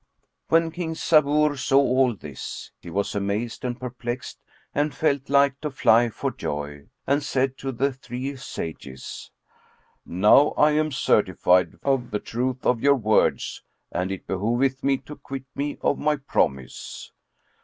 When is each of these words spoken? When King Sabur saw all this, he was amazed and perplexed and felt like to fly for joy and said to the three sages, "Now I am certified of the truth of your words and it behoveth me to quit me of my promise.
When 0.47 0.71
King 0.71 0.95
Sabur 0.95 1.55
saw 1.59 1.77
all 1.79 2.15
this, 2.15 2.71
he 2.79 2.89
was 2.89 3.13
amazed 3.13 3.63
and 3.63 3.79
perplexed 3.79 4.39
and 4.73 4.95
felt 4.95 5.29
like 5.29 5.61
to 5.61 5.69
fly 5.69 6.09
for 6.09 6.31
joy 6.31 6.87
and 7.05 7.21
said 7.21 7.55
to 7.59 7.71
the 7.71 7.93
three 7.93 8.35
sages, 8.35 9.29
"Now 10.03 10.55
I 10.57 10.71
am 10.71 10.91
certified 10.91 11.75
of 11.83 12.09
the 12.09 12.17
truth 12.19 12.65
of 12.65 12.81
your 12.81 12.95
words 12.95 13.61
and 13.91 14.11
it 14.11 14.25
behoveth 14.25 14.83
me 14.83 14.97
to 14.97 15.17
quit 15.17 15.45
me 15.53 15.77
of 15.81 15.99
my 15.99 16.15
promise. 16.15 17.11